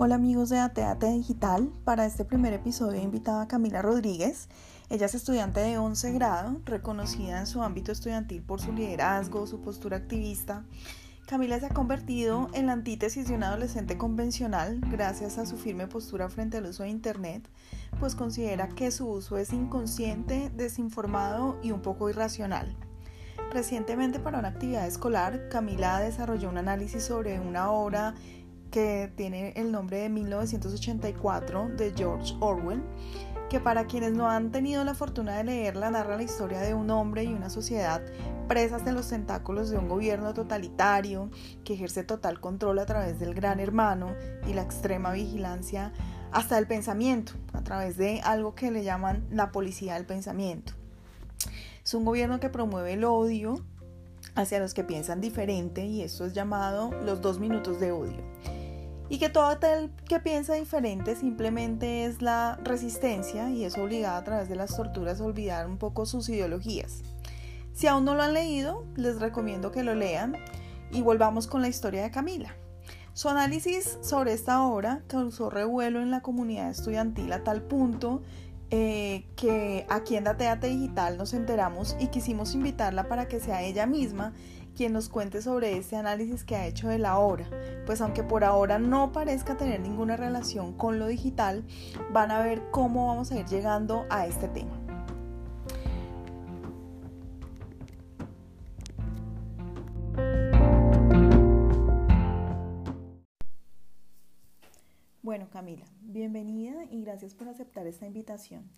Hola 0.00 0.14
amigos 0.14 0.48
de 0.48 0.60
Ateate 0.60 1.10
Digital, 1.10 1.72
para 1.82 2.06
este 2.06 2.24
primer 2.24 2.52
episodio 2.52 3.00
he 3.00 3.30
a 3.32 3.48
Camila 3.48 3.82
Rodríguez. 3.82 4.48
Ella 4.90 5.06
es 5.06 5.14
estudiante 5.16 5.58
de 5.58 5.76
11 5.76 6.12
grado, 6.12 6.60
reconocida 6.66 7.40
en 7.40 7.48
su 7.48 7.64
ámbito 7.64 7.90
estudiantil 7.90 8.40
por 8.40 8.60
su 8.60 8.72
liderazgo, 8.72 9.48
su 9.48 9.60
postura 9.60 9.96
activista. 9.96 10.62
Camila 11.26 11.58
se 11.58 11.66
ha 11.66 11.70
convertido 11.70 12.48
en 12.54 12.66
la 12.66 12.74
antítesis 12.74 13.26
de 13.26 13.34
un 13.34 13.42
adolescente 13.42 13.98
convencional 13.98 14.78
gracias 14.88 15.36
a 15.36 15.46
su 15.46 15.56
firme 15.56 15.88
postura 15.88 16.28
frente 16.28 16.58
al 16.58 16.66
uso 16.66 16.84
de 16.84 16.90
Internet, 16.90 17.48
pues 17.98 18.14
considera 18.14 18.68
que 18.68 18.92
su 18.92 19.08
uso 19.08 19.36
es 19.36 19.52
inconsciente, 19.52 20.52
desinformado 20.54 21.58
y 21.60 21.72
un 21.72 21.82
poco 21.82 22.08
irracional. 22.08 22.76
Recientemente 23.50 24.20
para 24.20 24.38
una 24.38 24.48
actividad 24.48 24.86
escolar, 24.86 25.48
Camila 25.48 25.98
desarrolló 25.98 26.50
un 26.50 26.58
análisis 26.58 27.02
sobre 27.02 27.40
una 27.40 27.72
obra 27.72 28.14
que 28.70 29.12
tiene 29.16 29.52
el 29.56 29.72
nombre 29.72 29.98
de 29.98 30.08
1984 30.08 31.68
de 31.76 31.92
George 31.96 32.34
Orwell, 32.40 32.82
que 33.48 33.60
para 33.60 33.86
quienes 33.86 34.12
no 34.12 34.28
han 34.28 34.50
tenido 34.52 34.84
la 34.84 34.94
fortuna 34.94 35.36
de 35.36 35.44
leerla 35.44 35.90
narra 35.90 36.16
la 36.16 36.22
historia 36.22 36.60
de 36.60 36.74
un 36.74 36.90
hombre 36.90 37.24
y 37.24 37.32
una 37.32 37.48
sociedad 37.48 38.02
presas 38.46 38.86
en 38.86 38.94
los 38.94 39.08
tentáculos 39.08 39.70
de 39.70 39.78
un 39.78 39.88
gobierno 39.88 40.34
totalitario 40.34 41.30
que 41.64 41.74
ejerce 41.74 42.02
total 42.02 42.40
control 42.40 42.78
a 42.78 42.86
través 42.86 43.18
del 43.20 43.34
gran 43.34 43.60
hermano 43.60 44.14
y 44.46 44.54
la 44.54 44.62
extrema 44.62 45.12
vigilancia 45.12 45.92
hasta 46.32 46.58
el 46.58 46.66
pensamiento, 46.66 47.32
a 47.52 47.62
través 47.62 47.96
de 47.96 48.20
algo 48.22 48.54
que 48.54 48.70
le 48.70 48.84
llaman 48.84 49.26
la 49.30 49.50
policía 49.50 49.94
del 49.94 50.06
pensamiento. 50.06 50.72
Es 51.84 51.94
un 51.94 52.04
gobierno 52.04 52.40
que 52.40 52.50
promueve 52.50 52.94
el 52.94 53.04
odio 53.04 53.64
hacia 54.34 54.60
los 54.60 54.74
que 54.74 54.84
piensan 54.84 55.20
diferente 55.20 55.86
y 55.86 56.02
esto 56.02 56.26
es 56.26 56.34
llamado 56.34 56.90
los 57.02 57.22
dos 57.22 57.38
minutos 57.38 57.80
de 57.80 57.92
odio 57.92 58.22
y 59.08 59.18
que 59.18 59.28
todo 59.28 59.46
aquel 59.46 59.90
que 60.06 60.20
piensa 60.20 60.54
diferente 60.54 61.16
simplemente 61.16 62.04
es 62.04 62.20
la 62.22 62.58
resistencia 62.62 63.50
y 63.50 63.64
es 63.64 63.78
obligada 63.78 64.18
a 64.18 64.24
través 64.24 64.48
de 64.48 64.56
las 64.56 64.76
torturas 64.76 65.20
a 65.20 65.24
olvidar 65.24 65.66
un 65.66 65.78
poco 65.78 66.06
sus 66.06 66.28
ideologías. 66.28 67.02
Si 67.72 67.86
aún 67.86 68.04
no 68.04 68.14
lo 68.14 68.22
han 68.22 68.34
leído, 68.34 68.84
les 68.96 69.20
recomiendo 69.20 69.70
que 69.70 69.84
lo 69.84 69.94
lean 69.94 70.36
y 70.90 71.02
volvamos 71.02 71.46
con 71.46 71.62
la 71.62 71.68
historia 71.68 72.02
de 72.02 72.10
Camila. 72.10 72.54
Su 73.12 73.28
análisis 73.28 73.98
sobre 74.00 74.32
esta 74.32 74.62
obra 74.62 75.02
causó 75.06 75.50
revuelo 75.50 76.00
en 76.00 76.10
la 76.10 76.20
comunidad 76.20 76.70
estudiantil 76.70 77.32
a 77.32 77.42
tal 77.42 77.62
punto 77.62 78.22
eh, 78.70 79.26
que 79.34 79.86
aquí 79.88 80.14
en 80.14 80.24
Dateate 80.24 80.68
Digital 80.68 81.16
nos 81.16 81.32
enteramos 81.32 81.96
y 81.98 82.08
quisimos 82.08 82.54
invitarla 82.54 83.08
para 83.08 83.26
que 83.26 83.40
sea 83.40 83.62
ella 83.62 83.86
misma 83.86 84.34
quien 84.78 84.92
nos 84.92 85.08
cuente 85.08 85.42
sobre 85.42 85.76
este 85.76 85.96
análisis 85.96 86.44
que 86.44 86.54
ha 86.54 86.64
hecho 86.64 86.86
de 86.86 87.00
la 87.00 87.18
obra, 87.18 87.50
pues 87.84 88.00
aunque 88.00 88.22
por 88.22 88.44
ahora 88.44 88.78
no 88.78 89.10
parezca 89.10 89.56
tener 89.56 89.80
ninguna 89.80 90.16
relación 90.16 90.72
con 90.72 91.00
lo 91.00 91.08
digital, 91.08 91.64
van 92.12 92.30
a 92.30 92.38
ver 92.44 92.62
cómo 92.70 93.08
vamos 93.08 93.32
a 93.32 93.40
ir 93.40 93.46
llegando 93.46 94.06
a 94.08 94.28
este 94.28 94.46
tema. 94.46 94.70
Bueno, 105.22 105.48
Camila, 105.50 105.86
bienvenida 106.02 106.84
y 106.84 107.02
gracias 107.02 107.34
por 107.34 107.48
aceptar 107.48 107.88
esta 107.88 108.06
invitación. 108.06 108.70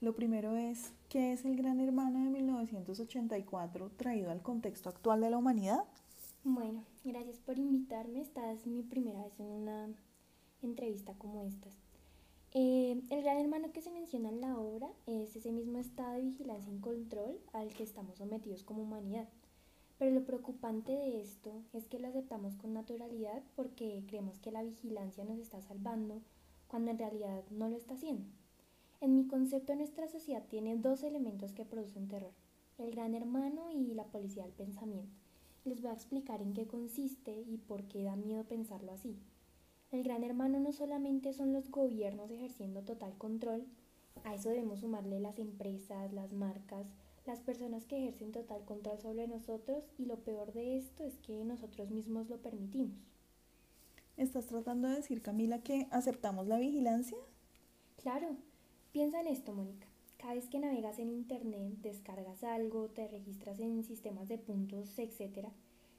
Lo 0.00 0.14
primero 0.14 0.56
es, 0.56 0.94
¿qué 1.10 1.34
es 1.34 1.44
el 1.44 1.56
Gran 1.56 1.78
Hermano 1.78 2.24
de 2.24 2.30
1984 2.30 3.90
traído 3.98 4.30
al 4.30 4.40
contexto 4.40 4.88
actual 4.88 5.20
de 5.20 5.28
la 5.28 5.36
humanidad? 5.36 5.84
Bueno, 6.42 6.84
gracias 7.04 7.38
por 7.38 7.58
invitarme. 7.58 8.22
Esta 8.22 8.50
es 8.50 8.66
mi 8.66 8.82
primera 8.82 9.22
vez 9.22 9.38
en 9.38 9.46
una 9.46 9.88
entrevista 10.62 11.12
como 11.18 11.42
estas. 11.42 11.74
Eh, 12.54 12.98
el 13.10 13.22
Gran 13.22 13.40
Hermano 13.40 13.72
que 13.72 13.82
se 13.82 13.90
menciona 13.90 14.30
en 14.30 14.40
la 14.40 14.58
obra 14.58 14.88
es 15.06 15.36
ese 15.36 15.52
mismo 15.52 15.76
estado 15.78 16.14
de 16.14 16.22
vigilancia 16.22 16.72
y 16.72 16.80
control 16.80 17.38
al 17.52 17.68
que 17.74 17.82
estamos 17.82 18.16
sometidos 18.16 18.62
como 18.62 18.84
humanidad. 18.84 19.28
Pero 19.98 20.12
lo 20.12 20.24
preocupante 20.24 20.92
de 20.92 21.20
esto 21.20 21.62
es 21.74 21.86
que 21.88 21.98
lo 21.98 22.08
aceptamos 22.08 22.56
con 22.56 22.72
naturalidad 22.72 23.42
porque 23.54 24.02
creemos 24.08 24.38
que 24.38 24.50
la 24.50 24.62
vigilancia 24.62 25.26
nos 25.26 25.38
está 25.38 25.60
salvando 25.60 26.22
cuando 26.68 26.90
en 26.90 26.98
realidad 26.98 27.44
no 27.50 27.68
lo 27.68 27.76
está 27.76 27.92
haciendo. 27.92 28.39
En 29.00 29.16
mi 29.16 29.26
concepto, 29.26 29.74
nuestra 29.74 30.08
sociedad 30.08 30.44
tiene 30.48 30.76
dos 30.76 31.02
elementos 31.02 31.52
que 31.52 31.64
producen 31.64 32.08
terror, 32.08 32.32
el 32.76 32.90
gran 32.90 33.14
hermano 33.14 33.70
y 33.72 33.94
la 33.94 34.04
policía 34.04 34.42
del 34.42 34.52
pensamiento. 34.52 35.16
Les 35.64 35.80
voy 35.80 35.90
a 35.90 35.94
explicar 35.94 36.42
en 36.42 36.52
qué 36.52 36.66
consiste 36.66 37.32
y 37.32 37.56
por 37.56 37.84
qué 37.84 38.02
da 38.02 38.16
miedo 38.16 38.44
pensarlo 38.44 38.92
así. 38.92 39.16
El 39.90 40.02
gran 40.02 40.22
hermano 40.22 40.60
no 40.60 40.72
solamente 40.72 41.32
son 41.32 41.52
los 41.54 41.70
gobiernos 41.70 42.30
ejerciendo 42.30 42.82
total 42.82 43.16
control, 43.16 43.66
a 44.24 44.34
eso 44.34 44.50
debemos 44.50 44.80
sumarle 44.80 45.18
las 45.18 45.38
empresas, 45.38 46.12
las 46.12 46.32
marcas, 46.32 46.86
las 47.26 47.40
personas 47.40 47.86
que 47.86 47.96
ejercen 47.96 48.32
total 48.32 48.64
control 48.64 48.98
sobre 48.98 49.26
nosotros 49.28 49.84
y 49.98 50.04
lo 50.04 50.18
peor 50.18 50.52
de 50.52 50.76
esto 50.76 51.04
es 51.04 51.16
que 51.18 51.42
nosotros 51.44 51.90
mismos 51.90 52.28
lo 52.28 52.38
permitimos. 52.38 52.98
¿Estás 54.16 54.46
tratando 54.46 54.88
de 54.88 54.96
decir, 54.96 55.22
Camila, 55.22 55.62
que 55.62 55.86
aceptamos 55.90 56.46
la 56.46 56.58
vigilancia? 56.58 57.16
Claro, 57.96 58.36
Piensa 58.92 59.20
en 59.20 59.28
esto, 59.28 59.52
Mónica. 59.52 59.86
Cada 60.18 60.34
vez 60.34 60.48
que 60.48 60.58
navegas 60.58 60.98
en 60.98 61.12
Internet, 61.12 61.74
descargas 61.80 62.42
algo, 62.42 62.88
te 62.88 63.06
registras 63.06 63.60
en 63.60 63.84
sistemas 63.84 64.26
de 64.26 64.36
puntos, 64.36 64.98
etc., 64.98 65.46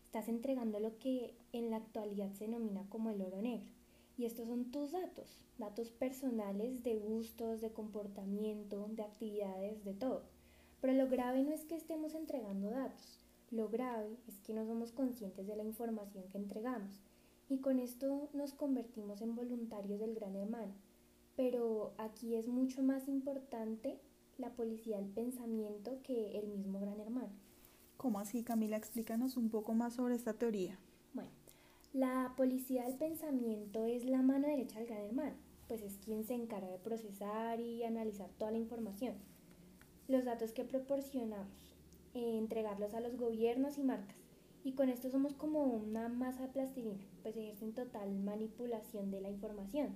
estás 0.03 0.27
entregando 0.27 0.77
lo 0.81 0.99
que 0.99 1.33
en 1.53 1.69
la 1.69 1.77
actualidad 1.77 2.33
se 2.33 2.47
denomina 2.47 2.83
como 2.89 3.09
el 3.09 3.21
oro 3.21 3.41
negro. 3.41 3.71
Y 4.17 4.25
estos 4.25 4.49
son 4.49 4.71
tus 4.71 4.91
datos, 4.91 5.45
datos 5.57 5.89
personales 5.89 6.83
de 6.83 6.97
gustos, 6.97 7.61
de 7.61 7.71
comportamiento, 7.71 8.89
de 8.89 9.03
actividades, 9.03 9.85
de 9.85 9.93
todo. 9.93 10.23
Pero 10.81 10.91
lo 10.91 11.07
grave 11.07 11.43
no 11.43 11.53
es 11.53 11.63
que 11.63 11.75
estemos 11.75 12.13
entregando 12.13 12.71
datos, 12.71 13.19
lo 13.51 13.69
grave 13.69 14.17
es 14.27 14.37
que 14.41 14.53
no 14.53 14.65
somos 14.65 14.91
conscientes 14.91 15.47
de 15.47 15.55
la 15.55 15.63
información 15.63 16.25
que 16.27 16.37
entregamos. 16.37 16.99
Y 17.47 17.59
con 17.59 17.79
esto 17.79 18.27
nos 18.33 18.51
convertimos 18.53 19.21
en 19.21 19.33
voluntarios 19.33 20.01
del 20.01 20.13
gran 20.13 20.35
hermano 20.35 20.73
pero 21.35 21.93
aquí 21.97 22.35
es 22.35 22.47
mucho 22.47 22.83
más 22.83 23.07
importante 23.07 23.99
la 24.37 24.49
policía 24.51 24.97
del 24.97 25.09
pensamiento 25.09 26.01
que 26.03 26.37
el 26.39 26.47
mismo 26.47 26.79
gran 26.79 26.99
hermano. 26.99 27.31
¿Cómo 27.97 28.19
así, 28.19 28.43
Camila? 28.43 28.77
Explícanos 28.77 29.37
un 29.37 29.49
poco 29.49 29.73
más 29.73 29.93
sobre 29.93 30.15
esta 30.15 30.33
teoría. 30.33 30.79
Bueno, 31.13 31.29
la 31.93 32.33
policía 32.35 32.85
del 32.85 32.95
pensamiento 32.95 33.85
es 33.85 34.05
la 34.05 34.21
mano 34.21 34.47
derecha 34.47 34.79
del 34.79 34.87
gran 34.87 35.03
hermano, 35.03 35.35
pues 35.67 35.81
es 35.81 35.97
quien 35.97 36.23
se 36.23 36.33
encarga 36.33 36.67
de 36.67 36.79
procesar 36.79 37.59
y 37.59 37.83
analizar 37.83 38.29
toda 38.37 38.51
la 38.51 38.57
información. 38.57 39.15
Los 40.07 40.25
datos 40.25 40.51
que 40.51 40.65
proporcionamos, 40.65 41.75
eh, 42.13 42.37
entregarlos 42.37 42.93
a 42.93 43.01
los 43.01 43.15
gobiernos 43.15 43.77
y 43.77 43.83
marcas. 43.83 44.17
Y 44.63 44.73
con 44.73 44.89
esto 44.89 45.09
somos 45.09 45.33
como 45.33 45.63
una 45.63 46.07
masa 46.07 46.43
de 46.43 46.53
plastilina, 46.53 47.03
pues 47.23 47.35
ejercen 47.35 47.73
total 47.73 48.13
manipulación 48.19 49.09
de 49.09 49.21
la 49.21 49.29
información 49.29 49.95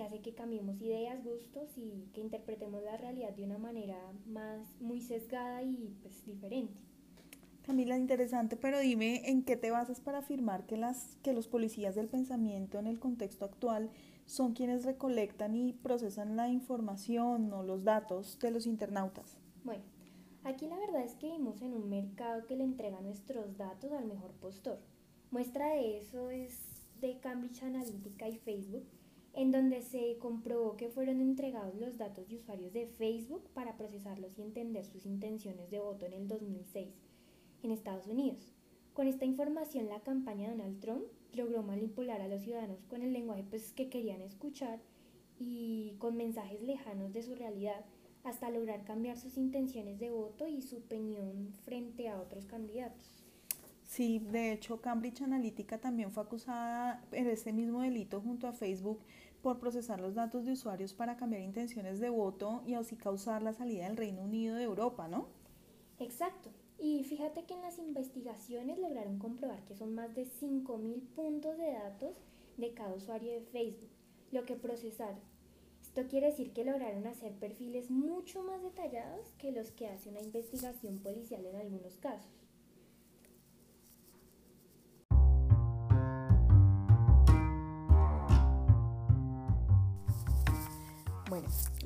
que 0.00 0.06
hace 0.06 0.22
que 0.22 0.32
cambiemos 0.32 0.80
ideas, 0.80 1.22
gustos 1.22 1.76
y 1.76 2.08
que 2.14 2.22
interpretemos 2.22 2.82
la 2.82 2.96
realidad 2.96 3.34
de 3.34 3.44
una 3.44 3.58
manera 3.58 3.98
más 4.24 4.80
muy 4.80 5.02
sesgada 5.02 5.62
y 5.62 5.94
pues 6.00 6.24
diferente. 6.24 6.80
Camila, 7.66 7.98
interesante, 7.98 8.56
pero 8.56 8.78
dime 8.78 9.28
en 9.28 9.42
qué 9.42 9.58
te 9.58 9.70
basas 9.70 10.00
para 10.00 10.20
afirmar 10.20 10.64
que, 10.64 10.78
las, 10.78 11.18
que 11.22 11.34
los 11.34 11.48
policías 11.48 11.96
del 11.96 12.08
pensamiento 12.08 12.78
en 12.78 12.86
el 12.86 12.98
contexto 12.98 13.44
actual 13.44 13.90
son 14.24 14.54
quienes 14.54 14.86
recolectan 14.86 15.54
y 15.54 15.74
procesan 15.74 16.34
la 16.34 16.48
información 16.48 17.52
o 17.52 17.62
los 17.62 17.84
datos 17.84 18.38
de 18.38 18.52
los 18.52 18.66
internautas. 18.66 19.36
Bueno, 19.64 19.84
aquí 20.44 20.66
la 20.66 20.78
verdad 20.78 21.04
es 21.04 21.14
que 21.16 21.26
vivimos 21.26 21.60
en 21.60 21.74
un 21.74 21.90
mercado 21.90 22.46
que 22.46 22.56
le 22.56 22.64
entrega 22.64 23.02
nuestros 23.02 23.58
datos 23.58 23.92
al 23.92 24.06
mejor 24.06 24.30
postor. 24.40 24.78
Muestra 25.30 25.74
de 25.74 25.98
eso 25.98 26.30
es 26.30 26.58
de 27.02 27.18
Cambridge 27.18 27.62
Analytica 27.62 28.28
y 28.30 28.38
Facebook, 28.38 28.86
en 29.34 29.52
donde 29.52 29.82
se 29.82 30.18
comprobó 30.18 30.76
que 30.76 30.88
fueron 30.88 31.20
entregados 31.20 31.74
los 31.76 31.98
datos 31.98 32.28
de 32.28 32.36
usuarios 32.36 32.72
de 32.72 32.86
Facebook 32.86 33.48
para 33.54 33.76
procesarlos 33.76 34.38
y 34.38 34.42
entender 34.42 34.84
sus 34.84 35.06
intenciones 35.06 35.70
de 35.70 35.78
voto 35.78 36.06
en 36.06 36.12
el 36.12 36.28
2006 36.28 36.88
en 37.62 37.70
Estados 37.70 38.06
Unidos. 38.06 38.52
Con 38.94 39.06
esta 39.06 39.24
información, 39.24 39.88
la 39.88 40.00
campaña 40.00 40.48
de 40.48 40.56
Donald 40.56 40.80
Trump 40.80 41.04
logró 41.32 41.62
manipular 41.62 42.20
a 42.20 42.28
los 42.28 42.42
ciudadanos 42.42 42.84
con 42.86 43.02
el 43.02 43.12
lenguaje 43.12 43.44
pues, 43.48 43.72
que 43.72 43.88
querían 43.88 44.20
escuchar 44.20 44.80
y 45.38 45.94
con 45.98 46.16
mensajes 46.16 46.60
lejanos 46.62 47.12
de 47.12 47.22
su 47.22 47.34
realidad 47.34 47.84
hasta 48.24 48.50
lograr 48.50 48.84
cambiar 48.84 49.16
sus 49.16 49.36
intenciones 49.38 49.98
de 49.98 50.10
voto 50.10 50.46
y 50.46 50.60
su 50.60 50.78
opinión 50.78 51.52
frente 51.64 52.08
a 52.08 52.20
otros 52.20 52.46
candidatos. 52.46 53.29
Sí, 53.90 54.20
de 54.20 54.52
hecho, 54.52 54.80
Cambridge 54.80 55.22
Analytica 55.22 55.78
también 55.78 56.12
fue 56.12 56.22
acusada 56.22 57.02
en 57.10 57.26
este 57.26 57.52
mismo 57.52 57.80
delito 57.80 58.20
junto 58.20 58.46
a 58.46 58.52
Facebook 58.52 59.00
por 59.42 59.58
procesar 59.58 60.00
los 60.00 60.14
datos 60.14 60.44
de 60.44 60.52
usuarios 60.52 60.94
para 60.94 61.16
cambiar 61.16 61.42
intenciones 61.42 61.98
de 61.98 62.08
voto 62.08 62.62
y 62.64 62.74
así 62.74 62.94
causar 62.94 63.42
la 63.42 63.52
salida 63.52 63.88
del 63.88 63.96
Reino 63.96 64.22
Unido 64.22 64.54
de 64.54 64.62
Europa, 64.62 65.08
¿no? 65.08 65.26
Exacto. 65.98 66.50
Y 66.78 67.02
fíjate 67.02 67.46
que 67.46 67.54
en 67.54 67.62
las 67.62 67.78
investigaciones 67.80 68.78
lograron 68.78 69.18
comprobar 69.18 69.64
que 69.64 69.74
son 69.74 69.96
más 69.96 70.14
de 70.14 70.24
5.000 70.24 71.00
puntos 71.16 71.58
de 71.58 71.72
datos 71.72 72.16
de 72.58 72.72
cada 72.72 72.94
usuario 72.94 73.32
de 73.32 73.40
Facebook, 73.40 73.90
lo 74.30 74.44
que 74.44 74.54
procesaron. 74.54 75.18
Esto 75.82 76.06
quiere 76.06 76.28
decir 76.28 76.52
que 76.52 76.64
lograron 76.64 77.08
hacer 77.08 77.32
perfiles 77.32 77.90
mucho 77.90 78.44
más 78.44 78.62
detallados 78.62 79.32
que 79.36 79.50
los 79.50 79.72
que 79.72 79.88
hace 79.88 80.10
una 80.10 80.20
investigación 80.20 81.00
policial 81.00 81.44
en 81.44 81.56
algunos 81.56 81.96
casos. 81.96 82.30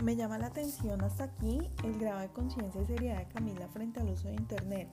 Me 0.02 0.16
llama 0.16 0.38
la 0.38 0.46
atención 0.46 1.02
hasta 1.02 1.24
aquí 1.24 1.70
el 1.84 1.98
grado 1.98 2.20
de 2.20 2.28
conciencia 2.28 2.80
y 2.82 2.86
seriedad 2.86 3.18
de 3.18 3.28
Camila 3.28 3.68
frente 3.68 4.00
al 4.00 4.10
uso 4.10 4.28
de 4.28 4.34
Internet. 4.34 4.88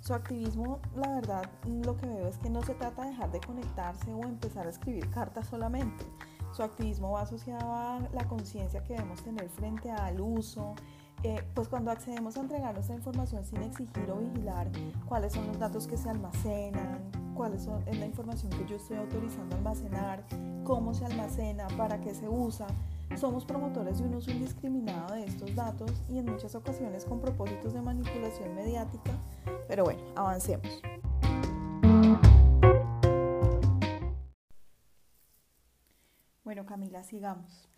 Su 0.00 0.14
activismo, 0.14 0.80
la 0.96 1.08
verdad, 1.14 1.50
lo 1.64 1.96
que 1.96 2.06
veo 2.06 2.26
es 2.26 2.36
que 2.38 2.50
no 2.50 2.62
se 2.62 2.74
trata 2.74 3.02
de 3.02 3.10
dejar 3.10 3.30
de 3.30 3.40
conectarse 3.40 4.12
o 4.12 4.24
empezar 4.24 4.66
a 4.66 4.70
escribir 4.70 5.08
cartas 5.10 5.46
solamente. 5.46 6.04
Su 6.52 6.62
activismo 6.62 7.12
va 7.12 7.22
asociado 7.22 7.72
a 7.72 8.00
la 8.12 8.24
conciencia 8.26 8.82
que 8.82 8.94
debemos 8.94 9.22
tener 9.22 9.48
frente 9.48 9.90
al 9.90 10.20
uso, 10.20 10.74
eh, 11.22 11.40
pues 11.54 11.68
cuando 11.68 11.92
accedemos 11.92 12.36
a 12.36 12.40
entregar 12.40 12.74
nuestra 12.74 12.96
información 12.96 13.44
sin 13.44 13.62
exigir 13.62 14.10
o 14.10 14.16
vigilar 14.16 14.68
cuáles 15.06 15.32
son 15.32 15.46
los 15.46 15.58
datos 15.58 15.86
que 15.86 15.96
se 15.96 16.10
almacenan, 16.10 17.12
cuál 17.34 17.54
es 17.54 17.66
la 17.66 18.06
información 18.06 18.50
que 18.50 18.66
yo 18.66 18.76
estoy 18.76 18.96
autorizando 18.96 19.54
a 19.54 19.58
almacenar, 19.58 20.24
cómo 20.64 20.94
se 20.94 21.04
almacena, 21.04 21.68
para 21.76 22.00
qué 22.00 22.12
se 22.12 22.28
usa, 22.28 22.66
somos 23.16 23.44
promotores 23.44 23.98
de 23.98 24.04
un 24.04 24.14
uso 24.14 24.30
indiscriminado 24.30 25.14
de 25.14 25.24
estos 25.24 25.54
datos 25.54 25.90
y 26.08 26.18
en 26.18 26.26
muchas 26.26 26.54
ocasiones 26.54 27.04
con 27.04 27.20
propósitos 27.20 27.72
de 27.74 27.82
manipulación 27.82 28.54
mediática, 28.54 29.12
pero 29.68 29.84
bueno, 29.84 30.02
avancemos. 30.16 30.82
Bueno, 36.44 36.66
Camila, 36.66 37.02
sigamos. 37.04 37.68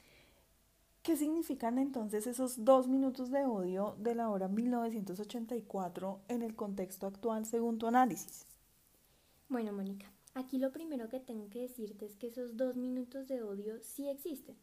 ¿Qué 1.02 1.16
significan 1.16 1.78
entonces 1.78 2.26
esos 2.26 2.64
dos 2.64 2.88
minutos 2.88 3.30
de 3.30 3.44
odio 3.44 3.94
de 3.98 4.14
la 4.14 4.30
hora 4.30 4.48
1984 4.48 6.20
en 6.28 6.42
el 6.42 6.56
contexto 6.56 7.06
actual 7.06 7.44
según 7.44 7.78
tu 7.78 7.86
análisis? 7.86 8.46
Bueno, 9.50 9.72
Mónica, 9.72 10.10
aquí 10.32 10.58
lo 10.58 10.72
primero 10.72 11.10
que 11.10 11.20
tengo 11.20 11.50
que 11.50 11.60
decirte 11.60 12.06
es 12.06 12.16
que 12.16 12.28
esos 12.28 12.56
dos 12.56 12.76
minutos 12.76 13.28
de 13.28 13.42
odio 13.42 13.74
sí 13.82 14.08
existen 14.08 14.56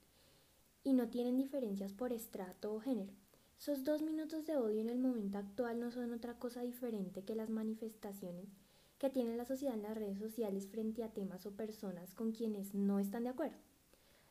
y 0.83 0.93
no 0.93 1.09
tienen 1.09 1.37
diferencias 1.37 1.93
por 1.93 2.11
estrato 2.11 2.73
o 2.73 2.79
género. 2.79 3.13
Esos 3.59 3.83
dos 3.83 4.01
minutos 4.01 4.45
de 4.45 4.57
odio 4.57 4.81
en 4.81 4.89
el 4.89 4.97
momento 4.97 5.37
actual 5.37 5.79
no 5.79 5.91
son 5.91 6.11
otra 6.13 6.39
cosa 6.39 6.61
diferente 6.61 7.23
que 7.23 7.35
las 7.35 7.49
manifestaciones 7.49 8.49
que 8.97 9.09
tiene 9.09 9.35
la 9.35 9.45
sociedad 9.45 9.75
en 9.75 9.83
las 9.83 9.95
redes 9.95 10.19
sociales 10.19 10.67
frente 10.67 11.03
a 11.03 11.09
temas 11.09 11.45
o 11.45 11.55
personas 11.55 12.13
con 12.15 12.31
quienes 12.31 12.73
no 12.73 12.99
están 12.99 13.23
de 13.23 13.29
acuerdo. 13.29 13.57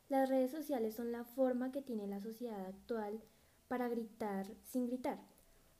Las 0.08 0.28
redes 0.28 0.50
sociales 0.50 0.96
son 0.96 1.12
la 1.12 1.24
forma 1.24 1.70
que 1.70 1.82
tiene 1.82 2.08
la 2.08 2.20
sociedad 2.20 2.66
actual 2.66 3.20
para 3.68 3.88
gritar 3.88 4.46
sin 4.64 4.86
gritar, 4.86 5.20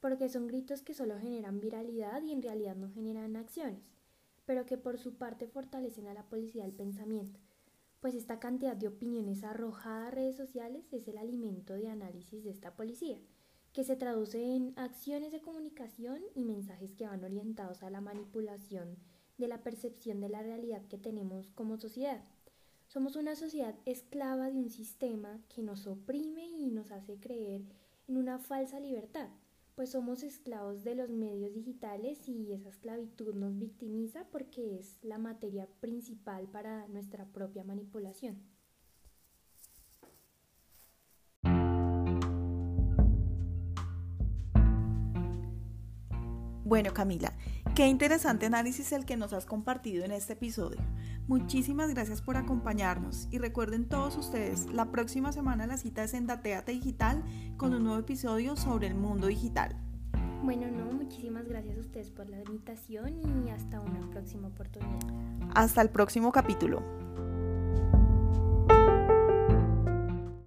porque 0.01 0.29
son 0.29 0.47
gritos 0.47 0.83
que 0.83 0.95
solo 0.95 1.19
generan 1.19 1.61
viralidad 1.61 2.23
y 2.23 2.33
en 2.33 2.43
realidad 2.43 2.77
no 2.77 2.89
generan 2.91 3.37
acciones, 3.37 3.83
pero 4.45 4.67
que 4.67 4.79
por 4.79 4.99
su 4.99 5.15
parte 5.15 5.49
fortalecen 5.49 6.07
a 6.07 6.15
la 6.15 6.29
policía 6.29 6.63
del 6.63 6.73
pensamiento 6.73 7.41
pues 8.01 8.15
esta 8.15 8.41
cantidad 8.41 8.77
de 8.77 8.89
opiniones 8.89 9.45
arrojadas 9.45 10.09
a 10.09 10.11
redes 10.11 10.37
sociales 10.37 10.85
es 10.93 11.07
el 11.07 11.19
alimento 11.19 11.75
de 11.75 11.89
análisis 11.89 12.43
de 12.43 12.51
esta 12.51 12.75
policía, 12.75 13.19
que 13.73 13.85
se 13.85 13.97
traduce 13.97 14.43
en 14.43 14.73
acciones 14.77 15.33
de 15.33 15.41
comunicación 15.41 16.23
y 16.35 16.45
mensajes 16.45 16.95
que 16.95 17.07
van 17.07 17.23
orientados 17.23 17.83
a 17.83 17.91
la 17.91 18.01
manipulación 18.01 18.97
de 19.39 19.49
la 19.49 19.63
percepción 19.63 20.21
de 20.21 20.29
la 20.29 20.43
realidad 20.43 20.83
que 20.87 20.99
tenemos 20.99 21.51
como 21.53 21.77
sociedad. 21.77 22.25
Somos 22.89 23.17
una 23.17 23.37
sociedad 23.37 23.77
esclava 23.85 24.51
de 24.51 24.59
un 24.59 24.71
sistema 24.71 25.41
que 25.55 25.63
nos 25.63 25.87
oprime 25.87 26.47
y 26.47 26.71
nos 26.71 26.91
hace 26.91 27.21
creer 27.21 27.63
en 28.09 28.17
una 28.17 28.39
falsa 28.39 28.81
libertad, 28.81 29.29
pues 29.75 29.91
somos 29.91 30.23
esclavos 30.23 30.85
de 30.85 30.95
los 30.95 31.11
medios 31.11 31.53
digitales 31.53 32.29
y 32.29 32.53
esa 32.53 32.69
esclavitud 32.69 33.35
nos 33.35 33.59
victimiza 33.59 34.27
porque 34.31 34.79
es 34.79 34.99
la 35.03 35.19
materia 35.19 35.69
principal 35.81 36.49
para 36.49 36.87
nuestra 36.89 37.27
propia 37.27 37.65
manipulación. 37.65 38.43
Bueno, 46.71 46.95
Camila, 46.95 47.37
qué 47.81 47.87
interesante 47.87 48.45
análisis 48.45 48.93
el 48.93 49.07
que 49.07 49.17
nos 49.17 49.33
has 49.33 49.47
compartido 49.47 50.05
en 50.05 50.13
este 50.13 50.35
episodio. 50.35 50.77
Muchísimas 51.29 51.89
gracias 51.89 52.21
por 52.21 52.37
acompañarnos 52.37 53.27
y 53.31 53.39
recuerden 53.39 53.89
todos 53.89 54.19
ustedes, 54.19 54.67
la 54.67 54.91
próxima 54.91 55.33
semana 55.33 55.67
la 55.67 55.79
cita 55.79 56.05
es 56.05 56.13
en 56.13 56.27
Dateate 56.27 56.73
Digital 56.73 57.25
con 57.57 57.73
un 57.73 57.85
nuevo 57.85 57.99
episodio 57.99 58.55
sobre 58.55 58.87
el 58.87 58.95
mundo 58.95 59.29
digital. 59.29 59.75
Bueno, 60.43 60.67
no, 60.71 60.93
muchísimas 60.93 61.49
gracias 61.49 61.79
a 61.79 61.81
ustedes 61.81 62.11
por 62.11 62.29
la 62.29 62.41
invitación 62.41 63.19
y 63.19 63.49
hasta 63.49 63.81
una 63.81 64.01
próxima 64.11 64.49
oportunidad. 64.49 64.99
Hasta 65.55 65.81
el 65.81 65.89
próximo 65.89 66.33
capítulo. 66.33 66.83